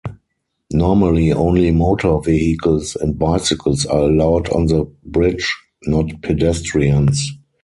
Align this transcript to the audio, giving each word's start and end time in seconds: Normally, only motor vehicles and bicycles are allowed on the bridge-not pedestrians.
Normally, 0.73 1.31
only 1.31 1.69
motor 1.69 2.17
vehicles 2.21 2.95
and 2.95 3.19
bicycles 3.19 3.85
are 3.85 3.99
allowed 4.09 4.49
on 4.49 4.65
the 4.65 4.85
bridge-not 5.05 6.23
pedestrians. 6.23 7.33